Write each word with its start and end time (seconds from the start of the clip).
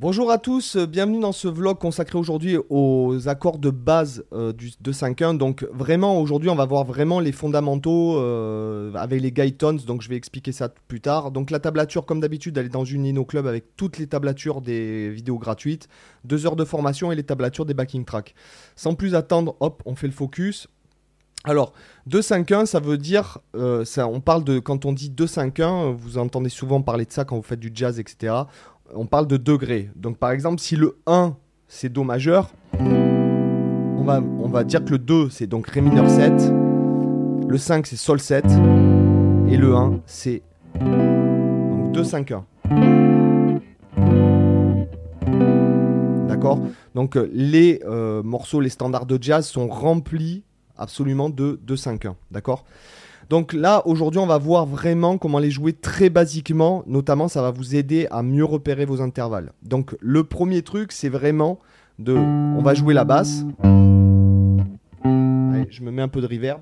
Bonjour 0.00 0.30
à 0.30 0.38
tous, 0.38 0.76
euh, 0.76 0.86
bienvenue 0.86 1.20
dans 1.20 1.32
ce 1.32 1.46
vlog 1.46 1.76
consacré 1.76 2.16
aujourd'hui 2.16 2.56
aux 2.70 3.28
accords 3.28 3.58
de 3.58 3.68
base 3.68 4.24
euh, 4.32 4.50
du, 4.54 4.70
de 4.80 4.92
5.1. 4.92 5.36
Donc 5.36 5.68
vraiment 5.74 6.18
aujourd'hui 6.18 6.48
on 6.48 6.54
va 6.54 6.64
voir 6.64 6.86
vraiment 6.86 7.20
les 7.20 7.32
fondamentaux 7.32 8.16
euh, 8.16 8.94
avec 8.94 9.20
les 9.20 9.30
guidetones, 9.30 9.76
donc 9.76 10.00
je 10.00 10.08
vais 10.08 10.16
expliquer 10.16 10.52
ça 10.52 10.70
plus 10.70 11.02
tard. 11.02 11.32
Donc 11.32 11.50
la 11.50 11.58
tablature 11.58 12.06
comme 12.06 12.20
d'habitude 12.20 12.56
elle 12.56 12.64
est 12.64 12.70
dans 12.70 12.86
une 12.86 13.02
Nino 13.02 13.26
Club 13.26 13.46
avec 13.46 13.76
toutes 13.76 13.98
les 13.98 14.06
tablatures 14.06 14.62
des 14.62 15.10
vidéos 15.10 15.36
gratuites, 15.36 15.86
deux 16.24 16.46
heures 16.46 16.56
de 16.56 16.64
formation 16.64 17.12
et 17.12 17.14
les 17.14 17.24
tablatures 17.24 17.66
des 17.66 17.74
backing 17.74 18.06
tracks. 18.06 18.34
Sans 18.76 18.94
plus 18.94 19.14
attendre, 19.14 19.54
hop, 19.60 19.82
on 19.84 19.96
fait 19.96 20.06
le 20.06 20.14
focus. 20.14 20.66
Alors, 21.44 21.72
2-5-1, 22.06 22.66
ça 22.66 22.80
veut 22.80 22.98
dire, 22.98 23.38
on 23.54 24.20
parle 24.20 24.44
de, 24.44 24.58
quand 24.58 24.84
on 24.84 24.92
dit 24.92 25.08
2-5-1, 25.08 25.90
vous 25.94 26.18
entendez 26.18 26.50
souvent 26.50 26.82
parler 26.82 27.06
de 27.06 27.12
ça 27.12 27.24
quand 27.24 27.34
vous 27.34 27.42
faites 27.42 27.60
du 27.60 27.70
jazz, 27.72 27.98
etc 27.98 28.42
on 28.94 29.06
parle 29.06 29.26
de 29.26 29.36
degrés. 29.36 29.90
Donc 29.96 30.18
par 30.18 30.30
exemple, 30.30 30.60
si 30.60 30.76
le 30.76 30.98
1 31.06 31.36
c'est 31.68 31.88
Do 31.88 32.02
majeur, 32.02 32.50
on 32.78 34.02
va, 34.04 34.20
on 34.20 34.48
va 34.48 34.64
dire 34.64 34.84
que 34.84 34.90
le 34.90 34.98
2 34.98 35.30
c'est 35.30 35.46
donc 35.46 35.68
Ré 35.68 35.80
mineur 35.80 36.08
7, 36.08 36.32
le 37.48 37.58
5 37.58 37.86
c'est 37.86 37.96
Sol 37.96 38.20
7, 38.20 38.44
et 39.48 39.56
le 39.56 39.74
1 39.74 40.00
c'est 40.06 40.42
donc 40.80 41.92
2, 41.92 42.04
5, 42.04 42.32
1. 42.32 42.44
D'accord? 46.28 46.60
Donc 46.94 47.16
euh, 47.16 47.28
les 47.32 47.80
euh, 47.84 48.22
morceaux, 48.22 48.60
les 48.60 48.70
standards 48.70 49.06
de 49.06 49.18
jazz 49.20 49.46
sont 49.46 49.68
remplis 49.68 50.44
absolument 50.76 51.28
de 51.28 51.60
2, 51.62 51.76
5, 51.76 52.06
1. 52.06 52.16
D'accord? 52.30 52.64
Donc 53.30 53.52
là, 53.52 53.86
aujourd'hui, 53.86 54.18
on 54.18 54.26
va 54.26 54.38
voir 54.38 54.66
vraiment 54.66 55.16
comment 55.16 55.38
les 55.38 55.52
jouer 55.52 55.72
très 55.72 56.10
basiquement. 56.10 56.82
Notamment, 56.88 57.28
ça 57.28 57.40
va 57.40 57.52
vous 57.52 57.76
aider 57.76 58.08
à 58.10 58.24
mieux 58.24 58.44
repérer 58.44 58.84
vos 58.84 59.00
intervalles. 59.02 59.52
Donc 59.62 59.96
le 60.00 60.24
premier 60.24 60.62
truc, 60.62 60.90
c'est 60.90 61.08
vraiment 61.08 61.60
de... 62.00 62.12
On 62.12 62.60
va 62.60 62.74
jouer 62.74 62.92
la 62.92 63.04
basse. 63.04 63.44
Allez, 65.04 65.68
je 65.70 65.82
me 65.84 65.92
mets 65.92 66.02
un 66.02 66.08
peu 66.08 66.20
de 66.20 66.26
reverb. 66.26 66.60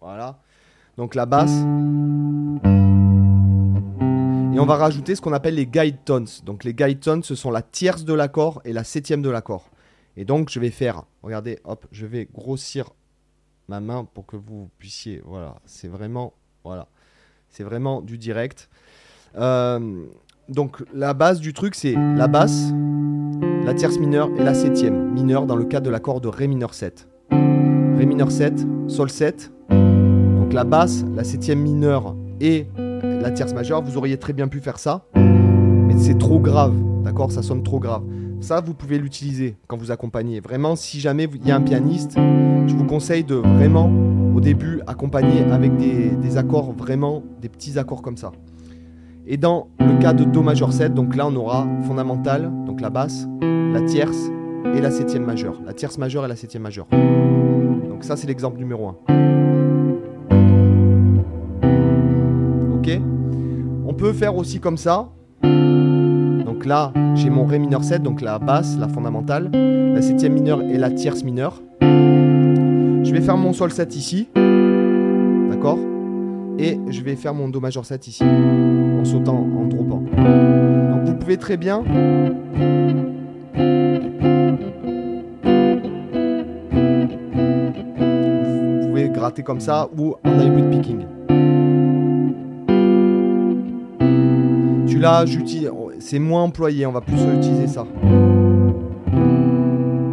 Voilà. 0.00 0.38
Donc 0.96 1.14
la 1.14 1.26
basse. 1.26 1.58
Et 4.54 4.58
on 4.58 4.64
va 4.64 4.76
rajouter 4.76 5.14
ce 5.14 5.20
qu'on 5.20 5.34
appelle 5.34 5.56
les 5.56 5.66
guide 5.66 5.98
tones. 6.06 6.28
Donc 6.46 6.64
les 6.64 6.72
guide 6.72 7.00
tones, 7.00 7.22
ce 7.22 7.34
sont 7.34 7.50
la 7.50 7.60
tierce 7.60 8.06
de 8.06 8.14
l'accord 8.14 8.62
et 8.64 8.72
la 8.72 8.84
septième 8.84 9.20
de 9.20 9.28
l'accord. 9.28 9.68
Et 10.16 10.24
donc 10.24 10.48
je 10.48 10.58
vais 10.58 10.70
faire, 10.70 11.02
regardez, 11.22 11.58
hop, 11.64 11.84
je 11.92 12.06
vais 12.06 12.26
grossir 12.32 12.86
ma 13.70 13.78
main 13.78 14.04
pour 14.04 14.26
que 14.26 14.36
vous 14.36 14.68
puissiez. 14.78 15.22
Voilà, 15.24 15.54
c'est 15.64 15.86
vraiment, 15.86 16.34
voilà, 16.64 16.88
c'est 17.48 17.62
vraiment 17.62 18.02
du 18.02 18.18
direct. 18.18 18.68
Euh, 19.36 20.06
donc 20.48 20.82
la 20.92 21.14
base 21.14 21.38
du 21.38 21.52
truc, 21.52 21.76
c'est 21.76 21.94
la 21.94 22.26
basse, 22.26 22.72
la 23.64 23.72
tierce 23.72 23.98
mineure 23.98 24.28
et 24.36 24.42
la 24.42 24.54
septième 24.54 25.12
mineure 25.12 25.46
dans 25.46 25.54
le 25.54 25.64
cas 25.64 25.78
de 25.78 25.88
l'accord 25.88 26.20
de 26.20 26.26
Ré 26.26 26.48
mineur 26.48 26.74
7. 26.74 27.08
Ré 27.30 28.06
mineur 28.06 28.32
7, 28.32 28.66
Sol 28.88 29.08
7. 29.08 29.52
Donc 29.70 30.52
la 30.52 30.64
basse, 30.64 31.04
la 31.14 31.22
septième 31.22 31.60
mineure 31.60 32.16
et 32.40 32.66
la 32.76 33.30
tierce 33.30 33.54
majeure, 33.54 33.82
vous 33.82 33.96
auriez 33.96 34.18
très 34.18 34.32
bien 34.32 34.48
pu 34.48 34.58
faire 34.58 34.80
ça, 34.80 35.06
mais 35.14 35.96
c'est 35.96 36.18
trop 36.18 36.40
grave, 36.40 36.74
d'accord? 37.04 37.30
Ça 37.30 37.42
sonne 37.42 37.62
trop 37.62 37.78
grave. 37.78 38.02
Ça, 38.40 38.60
vous 38.60 38.72
pouvez 38.72 38.98
l'utiliser 38.98 39.56
quand 39.66 39.76
vous 39.76 39.90
accompagnez. 39.90 40.40
Vraiment, 40.40 40.74
si 40.74 40.98
jamais 40.98 41.28
il 41.34 41.46
y 41.46 41.50
a 41.50 41.56
un 41.56 41.60
pianiste, 41.60 42.14
je 42.16 42.74
vous 42.74 42.86
conseille 42.86 43.22
de 43.22 43.34
vraiment, 43.34 43.92
au 44.34 44.40
début, 44.40 44.80
accompagner 44.86 45.42
avec 45.44 45.76
des, 45.76 46.36
accords, 46.38 46.72
vraiment 46.72 47.22
des 47.40 47.50
petits 47.50 47.78
accords 47.78 48.00
comme 48.00 48.16
ça. 48.16 48.32
Et 49.26 49.36
dans 49.36 49.68
le 49.78 50.00
cas 50.00 50.14
de 50.14 50.24
Do 50.24 50.42
majeur 50.42 50.72
7, 50.72 50.94
donc 50.94 51.16
là, 51.16 51.26
on 51.26 51.36
aura 51.36 51.68
fondamental, 51.86 52.50
donc 52.64 52.80
la 52.80 52.88
basse, 52.88 53.28
la 53.42 53.82
tierce 53.82 54.30
et 54.74 54.80
la 54.80 54.90
septième 54.90 55.24
majeure. 55.24 55.60
La 55.66 55.74
tierce 55.74 55.98
majeure 55.98 56.24
et 56.24 56.28
la 56.28 56.36
septième 56.36 56.62
majeure. 56.62 56.86
Donc 56.90 58.04
ça, 58.04 58.16
c'est 58.16 58.26
l'exemple 58.26 58.58
numéro 58.58 58.88
1. 58.88 58.96
Ok? 62.74 62.90
On 63.86 63.92
peut 63.92 64.14
faire 64.14 64.34
aussi 64.34 64.60
comme 64.60 64.78
ça. 64.78 65.10
Donc 66.60 66.66
là, 66.66 66.92
j'ai 67.14 67.30
mon 67.30 67.46
Ré 67.46 67.58
mineur 67.58 67.82
7, 67.82 68.02
donc 68.02 68.20
la 68.20 68.38
basse, 68.38 68.76
la 68.78 68.86
fondamentale, 68.86 69.50
la 69.50 70.02
septième 70.02 70.34
mineure 70.34 70.60
et 70.60 70.76
la 70.76 70.90
tierce 70.90 71.24
mineure. 71.24 71.62
Je 71.80 73.10
vais 73.10 73.22
faire 73.22 73.38
mon 73.38 73.54
Sol 73.54 73.70
7 73.70 73.96
ici, 73.96 74.28
d'accord? 75.48 75.78
Et 76.58 76.78
je 76.90 77.00
vais 77.00 77.16
faire 77.16 77.32
mon 77.32 77.48
Do 77.48 77.60
majeur 77.60 77.86
7 77.86 78.06
ici, 78.08 78.24
en 78.24 79.02
sautant, 79.06 79.38
en 79.58 79.64
dropant. 79.68 80.02
Donc 80.02 81.04
vous 81.06 81.14
pouvez 81.14 81.38
très 81.38 81.56
bien... 81.56 81.82
Vous 88.82 88.86
pouvez 88.86 89.08
gratter 89.08 89.42
comme 89.42 89.60
ça 89.60 89.88
ou 89.96 90.14
en 90.24 90.38
hybrid 90.38 90.68
picking. 90.68 91.06
Celui-là, 94.86 95.24
j'utilise 95.24 95.70
c'est 96.00 96.18
moins 96.18 96.42
employé, 96.42 96.86
on 96.86 96.92
va 96.92 97.00
plus 97.00 97.22
utiliser 97.22 97.68
ça. 97.68 97.86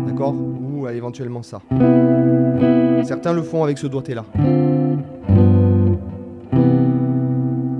D'accord? 0.05 0.35
Ou 0.35 0.87
éventuellement 0.87 1.41
ça. 1.43 1.61
Certains 3.03 3.33
le 3.33 3.41
font 3.41 3.63
avec 3.63 3.77
ce 3.77 3.87
doigté 3.87 4.13
là. 4.13 4.25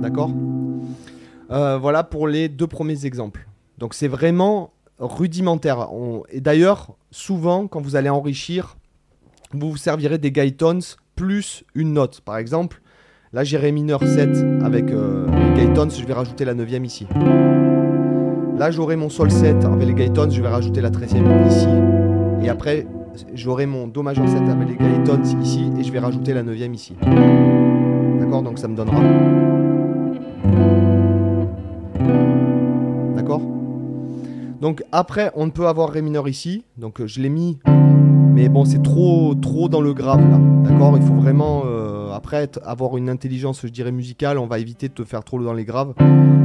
D'accord? 0.00 0.30
Euh, 1.50 1.78
Voilà 1.78 2.02
pour 2.02 2.26
les 2.28 2.48
deux 2.48 2.66
premiers 2.66 3.06
exemples. 3.06 3.46
Donc 3.78 3.94
c'est 3.94 4.08
vraiment 4.08 4.72
rudimentaire. 4.98 5.88
et 6.30 6.40
d'ailleurs, 6.40 6.96
souvent, 7.10 7.68
quand 7.68 7.80
vous 7.80 7.94
allez 7.94 8.08
enrichir, 8.08 8.76
vous 9.52 9.70
vous 9.70 9.76
servirez 9.76 10.18
des 10.18 10.32
guidetones 10.32 10.80
plus 11.14 11.64
une 11.74 11.92
note. 11.92 12.20
Par 12.20 12.38
exemple, 12.38 12.80
là 13.32 13.44
j'ai 13.44 13.56
Ré 13.58 13.72
mineur 13.72 14.02
7 14.02 14.62
avec 14.64 14.90
euh, 14.90 15.26
guidetones, 15.54 15.90
je 15.90 16.04
vais 16.04 16.12
rajouter 16.14 16.44
la 16.44 16.54
neuvième 16.54 16.84
ici. 16.84 17.06
Là, 18.58 18.72
j'aurai 18.72 18.96
mon 18.96 19.08
Sol 19.08 19.30
7 19.30 19.64
avec 19.64 19.86
les 19.86 19.94
Gaytons, 19.94 20.30
je 20.30 20.42
vais 20.42 20.48
rajouter 20.48 20.80
la 20.80 20.90
13e 20.90 21.46
ici. 21.46 21.68
Et 22.42 22.48
après, 22.48 22.88
j'aurai 23.32 23.66
mon 23.66 23.86
Do 23.86 24.02
majeur 24.02 24.28
7 24.28 24.42
avec 24.48 24.68
les 24.70 24.74
Gaytons 24.74 25.22
ici 25.40 25.70
et 25.78 25.84
je 25.84 25.92
vais 25.92 26.00
rajouter 26.00 26.34
la 26.34 26.42
9e 26.42 26.74
ici. 26.74 26.96
D'accord? 28.18 28.42
Donc 28.42 28.58
ça 28.58 28.66
me 28.66 28.74
donnera. 28.74 29.00
D'accord? 33.14 33.42
Donc 34.60 34.82
après, 34.90 35.30
on 35.36 35.50
peut 35.50 35.68
avoir 35.68 35.90
Ré 35.90 36.02
mineur 36.02 36.28
ici. 36.28 36.64
Donc 36.78 37.06
je 37.06 37.20
l'ai 37.20 37.28
mis. 37.28 37.60
Mais 38.34 38.48
bon, 38.48 38.64
c'est 38.64 38.82
trop, 38.82 39.36
trop 39.36 39.68
dans 39.68 39.80
le 39.80 39.94
grave 39.94 40.28
là. 40.28 40.38
D'accord? 40.68 40.96
Il 40.96 41.06
faut 41.06 41.14
vraiment. 41.14 41.62
Euh, 41.64 41.77
après, 42.18 42.50
avoir 42.64 42.96
une 42.96 43.08
intelligence, 43.10 43.60
je 43.62 43.70
dirais, 43.70 43.92
musicale, 43.92 44.38
on 44.38 44.48
va 44.48 44.58
éviter 44.58 44.88
de 44.88 44.92
te 44.92 45.04
faire 45.04 45.22
trop 45.22 45.40
dans 45.40 45.52
les 45.52 45.64
graves. 45.64 45.94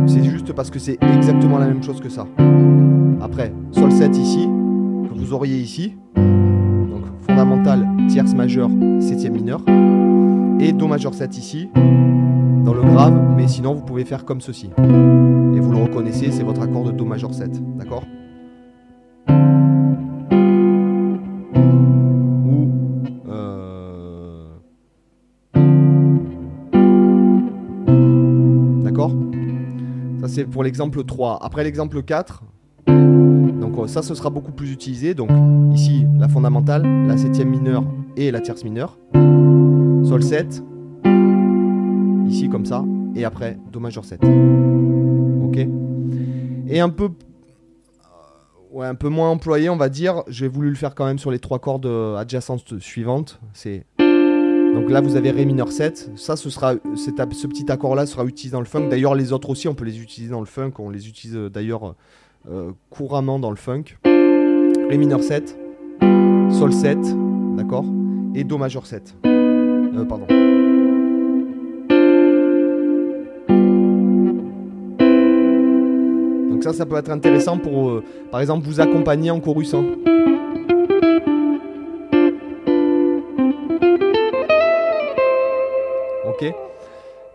C'est 0.06 0.24
juste 0.24 0.54
parce 0.54 0.70
que 0.70 0.78
c'est 0.78 1.00
exactement 1.02 1.58
la 1.58 1.66
même 1.66 1.82
chose 1.82 2.00
que 2.00 2.10
ça. 2.10 2.28
Après, 3.20 3.52
Sol 3.72 3.92
7 3.92 4.16
ici, 4.16 4.46
que 4.46 5.18
vous 5.18 5.34
auriez 5.34 5.58
ici. 5.58 5.98
Donc 6.16 7.06
fondamental, 7.26 7.88
tierce 8.08 8.36
majeure, 8.36 8.70
septième 9.00 9.34
mineur. 9.34 9.62
Et 10.60 10.74
Do 10.74 10.86
majeur 10.86 11.16
7 11.16 11.40
ici, 11.40 11.72
dans 11.74 12.76
le 12.76 12.84
grave, 12.84 13.20
mais 13.36 13.48
sinon 13.48 13.74
vous 13.74 13.82
pouvez 13.82 14.06
faire 14.06 14.26
comme 14.26 14.42
ceci. 14.42 14.70
Et 14.78 15.60
vous 15.60 15.72
le 15.72 15.78
reconnaissez, 15.80 16.30
c'est 16.30 16.44
votre 16.44 16.62
accord 16.62 16.84
de 16.84 16.92
Do 16.92 17.04
majeur 17.04 17.34
7. 17.34 17.78
D'accord? 17.78 18.04
C'est 30.28 30.46
pour 30.46 30.64
l'exemple 30.64 31.04
3. 31.04 31.40
Après 31.42 31.64
l'exemple 31.64 32.02
4, 32.02 32.44
donc 32.88 33.78
euh, 33.78 33.88
ça 33.88 34.02
ce 34.02 34.16
sera 34.16 34.30
beaucoup 34.30 34.52
plus 34.52 34.72
utilisé. 34.72 35.14
Donc 35.14 35.30
ici 35.74 36.06
la 36.18 36.28
fondamentale, 36.28 36.84
la 37.08 37.18
septième 37.18 37.50
mineure 37.50 37.84
et 38.18 38.32
la 38.32 38.40
tierce 38.40 38.64
mineure. 38.64 38.98
Sol 40.04 40.24
7. 40.24 40.64
Ici 42.28 42.50
comme 42.50 42.66
ça. 42.66 42.84
Et 43.16 43.26
après 43.26 43.58
Do 43.72 43.80
majeur 43.80 44.06
7. 44.06 44.22
Ok? 45.44 45.68
Et 46.68 46.80
un 46.80 46.90
peu 46.90 47.10
euh, 48.76 48.90
un 48.90 48.96
peu 48.96 49.10
moins 49.10 49.30
employé, 49.30 49.70
on 49.70 49.78
va 49.78 49.90
dire. 49.90 50.24
J'ai 50.28 50.48
voulu 50.48 50.70
le 50.70 50.76
faire 50.76 50.96
quand 50.96 51.06
même 51.06 51.20
sur 51.20 51.32
les 51.32 51.40
trois 51.40 51.60
cordes 51.60 51.86
euh, 51.86 52.16
adjacentes 52.18 52.80
suivantes. 52.80 53.40
C'est 53.54 53.86
donc 54.74 54.90
là, 54.90 55.02
vous 55.02 55.16
avez 55.16 55.32
Ré 55.32 55.46
mineur 55.46 55.72
7. 55.72 56.12
Ça, 56.16 56.36
ce, 56.36 56.50
sera, 56.50 56.76
ce 56.96 57.48
petit 57.48 57.72
accord-là 57.72 58.06
sera 58.06 58.26
utilisé 58.26 58.54
dans 58.54 58.60
le 58.60 58.66
funk. 58.66 58.90
D'ailleurs, 58.90 59.16
les 59.16 59.32
autres 59.34 59.50
aussi, 59.50 59.68
on 59.68 59.76
peut 59.76 59.86
les 59.86 60.02
utiliser 60.02 60.32
dans 60.32 60.40
le 60.40 60.46
funk. 60.46 60.74
On 60.80 60.90
les 60.90 61.08
utilise 61.08 61.36
euh, 61.38 61.50
d'ailleurs 61.50 61.96
euh, 62.50 62.72
couramment 62.90 63.40
dans 63.40 63.50
le 63.52 63.56
funk. 63.56 63.84
Ré 64.06 64.98
mineur 64.98 65.24
7, 65.24 65.58
Sol 66.52 66.74
7, 66.74 66.98
d'accord? 67.56 67.86
Et 68.36 68.44
Do 68.44 68.58
majeur 68.58 68.86
7. 68.86 69.16
Euh, 69.26 70.06
pardon. 70.06 70.28
Donc 76.50 76.64
ça, 76.64 76.74
ça 76.74 76.86
peut 76.86 76.98
être 76.98 77.10
intéressant 77.12 77.58
pour, 77.58 78.02
par 78.32 78.42
exemple, 78.42 78.66
vous 78.66 78.80
accompagner 78.80 79.32
en 79.32 79.40
chorus. 79.40 79.74
hein. 79.74 79.86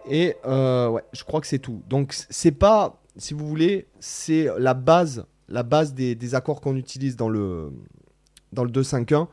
Et 0.08 0.34
euh, 0.46 0.88
ouais, 0.88 1.02
je 1.12 1.25
crois 1.25 1.40
que 1.40 1.46
c'est 1.46 1.58
tout. 1.58 1.82
Donc 1.88 2.14
c'est 2.31 2.52
pas, 2.52 3.00
si 3.16 3.34
vous 3.34 3.46
voulez, 3.46 3.87
c'est 4.00 4.49
la 4.58 4.75
base, 4.75 5.26
la 5.49 5.62
base 5.62 5.94
des, 5.94 6.34
accords 6.34 6.60
qu'on 6.60 6.76
utilise 6.76 7.16
dans 7.16 7.28
le 7.28 7.72
dans 8.52 8.64
le 8.64 8.70
2-5-1. 8.70 9.28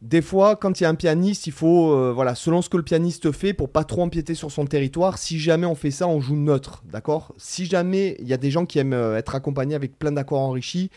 Des 0.00 0.22
fois, 0.22 0.56
quand 0.56 0.80
il 0.80 0.84
y 0.84 0.86
a 0.86 0.88
un 0.88 0.94
pianiste, 0.94 1.46
il 1.46 1.52
faut, 1.52 1.92
euh, 1.92 2.10
voilà, 2.14 2.34
selon 2.34 2.62
ce 2.62 2.70
que 2.70 2.78
le 2.78 2.82
pianiste 2.82 3.32
fait, 3.32 3.52
pour 3.52 3.68
pas 3.68 3.84
trop 3.84 4.00
empiéter 4.02 4.34
sur 4.34 4.50
son 4.50 4.64
territoire, 4.64 5.18
si 5.18 5.38
jamais 5.38 5.66
on 5.66 5.74
fait 5.74 5.90
ça, 5.90 6.08
on 6.08 6.20
joue 6.20 6.36
neutre, 6.36 6.82
d'accord? 6.90 7.34
Si 7.36 7.66
jamais 7.66 8.16
il 8.18 8.26
y 8.26 8.32
a 8.32 8.38
des 8.38 8.50
gens 8.50 8.64
qui 8.64 8.78
aiment 8.78 8.94
euh, 8.94 9.18
être 9.18 9.34
accompagnés 9.34 9.74
avec 9.74 9.98
plein 9.98 10.12
d'accords 10.12 10.40
enrichis, 10.40 10.90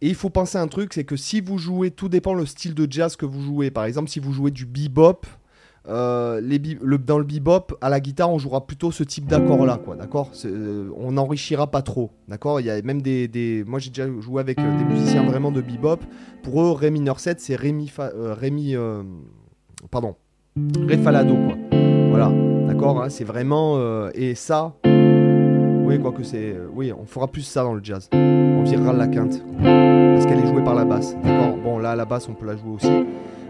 et 0.00 0.08
il 0.08 0.16
faut 0.16 0.30
penser 0.30 0.58
à 0.58 0.60
un 0.60 0.66
truc, 0.66 0.92
c'est 0.92 1.04
que 1.04 1.14
si 1.14 1.40
vous 1.40 1.58
jouez, 1.58 1.92
tout 1.92 2.08
dépend 2.08 2.34
le 2.34 2.44
style 2.44 2.74
de 2.74 2.90
jazz 2.90 3.14
que 3.14 3.26
vous 3.26 3.40
jouez. 3.40 3.70
Par 3.70 3.84
exemple, 3.84 4.10
si 4.10 4.18
vous 4.18 4.32
jouez 4.32 4.50
du 4.50 4.66
bebop, 4.66 5.24
euh, 5.88 6.40
dans 7.04 7.18
le 7.18 7.24
bebop, 7.24 7.76
à 7.80 7.88
la 7.88 8.00
guitare, 8.00 8.30
on 8.30 8.38
jouera 8.38 8.66
plutôt 8.66 8.92
ce 8.92 9.02
type 9.02 9.26
d'accord-là, 9.26 9.80
quoi, 9.84 9.96
d'accord? 9.96 10.30
Euh, 10.44 10.90
On 10.96 11.12
n'enrichira 11.12 11.66
pas 11.66 11.82
trop, 11.82 12.10
d'accord? 12.28 12.60
Il 12.60 12.66
y 12.66 12.70
a 12.70 12.80
même 12.82 13.02
des, 13.02 13.64
Moi, 13.66 13.78
j'ai 13.78 13.90
déjà 13.90 14.06
joué 14.20 14.40
avec 14.40 14.58
euh, 14.58 14.78
des 14.78 14.84
musiciens 14.84 15.24
vraiment 15.24 15.50
de 15.50 15.60
bebop. 15.60 16.00
Pour 16.42 16.62
eux, 16.62 16.72
Ré 16.72 16.90
mineur 16.90 17.18
7, 17.20 17.40
c'est 17.40 17.56
Ré 17.56 17.72
mi 17.72 17.88
fa... 17.88 18.10
Ré 18.14 18.50
mi, 18.50 18.76
euh, 18.76 19.02
Pardon. 19.90 20.14
Ré 20.86 20.98
fa 20.98 21.10
la 21.10 21.24
do, 21.24 21.34
quoi. 21.34 21.56
Voilà, 22.10 22.30
d'accord 22.66 23.02
hein, 23.02 23.08
C'est 23.08 23.24
vraiment... 23.24 24.08
Et 24.14 24.34
ça... 24.34 24.74
Oui, 24.84 25.98
quoi 26.00 26.12
que 26.12 26.22
c'est... 26.22 26.56
Oui, 26.74 26.92
on 26.92 27.04
fera 27.06 27.26
plus 27.26 27.42
ça 27.42 27.64
dans 27.64 27.74
le 27.74 27.82
jazz. 27.82 28.08
On 28.12 28.62
virera 28.62 28.92
la 28.92 29.08
quinte. 29.08 29.42
Parce 29.62 30.26
qu'elle 30.26 30.38
est 30.38 30.46
jouée 30.46 30.62
par 30.62 30.74
la 30.74 30.84
basse, 30.84 31.16
d'accord? 31.24 31.56
Bon, 31.56 31.78
là, 31.78 31.96
la 31.96 32.04
basse, 32.04 32.28
on 32.28 32.34
peut 32.34 32.46
la 32.46 32.56
jouer 32.56 32.70
aussi. 32.76 33.04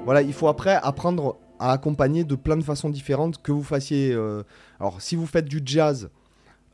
Voilà, 0.04 0.22
il 0.22 0.32
faut 0.32 0.48
après 0.48 0.78
apprendre 0.82 1.36
accompagner 1.70 2.24
de 2.24 2.34
plein 2.34 2.56
de 2.56 2.64
façons 2.64 2.90
différentes 2.90 3.40
que 3.40 3.52
vous 3.52 3.62
fassiez. 3.62 4.12
euh, 4.12 4.42
Alors, 4.80 5.00
si 5.00 5.14
vous 5.16 5.26
faites 5.26 5.46
du 5.46 5.62
jazz, 5.64 6.10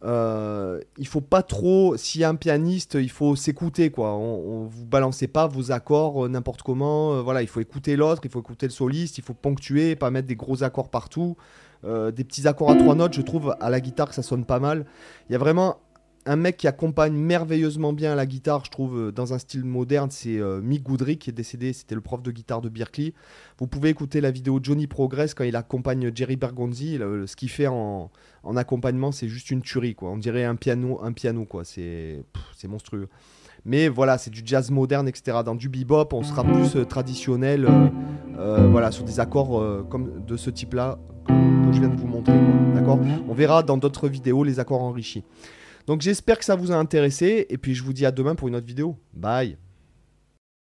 euh, 0.04 0.80
il 0.96 1.06
faut 1.06 1.20
pas 1.20 1.42
trop. 1.42 1.96
S'il 1.96 2.20
y 2.20 2.24
a 2.24 2.28
un 2.28 2.36
pianiste, 2.36 2.94
il 2.94 3.10
faut 3.10 3.36
s'écouter, 3.36 3.90
quoi. 3.90 4.14
On, 4.14 4.64
vous 4.64 4.86
balancez 4.86 5.28
pas 5.28 5.46
vos 5.46 5.72
accords 5.72 6.24
euh, 6.24 6.28
n'importe 6.28 6.62
comment. 6.62 7.22
voilà, 7.22 7.42
il 7.42 7.48
faut 7.48 7.60
écouter 7.60 7.96
l'autre, 7.96 8.22
il 8.24 8.30
faut 8.30 8.40
écouter 8.40 8.66
le 8.66 8.72
soliste, 8.72 9.18
il 9.18 9.24
faut 9.24 9.34
ponctuer, 9.34 9.96
pas 9.96 10.10
mettre 10.10 10.28
des 10.28 10.36
gros 10.36 10.62
accords 10.62 10.88
partout. 10.90 11.36
Des 11.84 12.24
petits 12.24 12.48
accords 12.48 12.72
à 12.72 12.74
trois 12.74 12.96
notes, 12.96 13.12
je 13.14 13.22
trouve 13.22 13.54
à 13.60 13.70
la 13.70 13.80
guitare 13.80 14.08
que 14.08 14.14
ça 14.16 14.24
sonne 14.24 14.44
pas 14.44 14.58
mal. 14.58 14.84
Il 15.28 15.32
y 15.32 15.36
a 15.36 15.38
vraiment 15.38 15.76
un 16.28 16.36
mec 16.36 16.58
qui 16.58 16.68
accompagne 16.68 17.14
merveilleusement 17.14 17.94
bien 17.94 18.14
la 18.14 18.26
guitare, 18.26 18.62
je 18.66 18.70
trouve, 18.70 18.98
euh, 18.98 19.12
dans 19.12 19.32
un 19.32 19.38
style 19.38 19.64
moderne, 19.64 20.10
c'est 20.10 20.38
euh, 20.38 20.60
Mick 20.60 20.82
Goodrick 20.82 21.20
qui 21.20 21.30
est 21.30 21.32
décédé, 21.32 21.72
c'était 21.72 21.94
le 21.94 22.02
prof 22.02 22.22
de 22.22 22.30
guitare 22.30 22.60
de 22.60 22.68
Berkeley. 22.68 23.14
Vous 23.58 23.66
pouvez 23.66 23.88
écouter 23.88 24.20
la 24.20 24.30
vidéo 24.30 24.60
Johnny 24.62 24.86
Progress 24.86 25.32
quand 25.32 25.44
il 25.44 25.56
accompagne 25.56 26.10
Jerry 26.14 26.36
Bergonzi. 26.36 26.98
Le- 26.98 27.26
ce 27.26 27.34
qu'il 27.34 27.48
fait 27.48 27.66
en, 27.66 28.10
en 28.42 28.56
accompagnement, 28.56 29.10
c'est 29.10 29.26
juste 29.26 29.50
une 29.50 29.62
tuerie, 29.62 29.94
quoi. 29.94 30.10
On 30.10 30.18
dirait 30.18 30.44
un 30.44 30.54
piano, 30.56 31.00
un 31.02 31.12
piano, 31.12 31.46
quoi. 31.46 31.64
C'est 31.64 32.22
monstrueux. 32.68 33.08
Mais 33.64 33.88
voilà, 33.88 34.18
c'est 34.18 34.30
du 34.30 34.42
jazz 34.44 34.70
moderne, 34.70 35.08
etc. 35.08 35.38
Dans 35.44 35.54
du 35.54 35.70
bebop, 35.70 36.08
on 36.12 36.22
sera 36.22 36.44
plus 36.44 36.76
euh, 36.76 36.84
traditionnel, 36.84 37.66
euh, 38.38 38.68
voilà, 38.70 38.90
sur 38.92 39.04
des 39.04 39.18
accords 39.18 39.88
comme 39.88 40.24
de 40.26 40.36
ce 40.36 40.50
type-là 40.50 40.98
que, 41.26 41.32
je 41.72 41.80
viens 41.80 41.88
de 41.88 41.96
vous 41.96 42.06
montrer. 42.06 42.38
D'accord? 42.74 42.98
On 43.28 43.32
verra 43.34 43.62
dans 43.62 43.78
d'autres 43.78 44.08
vidéos 44.08 44.44
les 44.44 44.60
accords 44.60 44.82
enrichis. 44.82 45.24
Donc 45.88 46.02
j'espère 46.02 46.38
que 46.38 46.44
ça 46.44 46.54
vous 46.54 46.70
a 46.70 46.76
intéressé 46.76 47.46
et 47.48 47.56
puis 47.56 47.74
je 47.74 47.82
vous 47.82 47.94
dis 47.94 48.04
à 48.04 48.10
demain 48.10 48.34
pour 48.34 48.46
une 48.46 48.56
autre 48.56 48.66
vidéo. 48.66 48.96
Bye 49.14 49.56